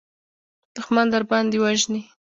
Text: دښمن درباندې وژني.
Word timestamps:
دښمن 0.75 1.07
درباندې 1.13 1.57
وژني. 1.63 2.01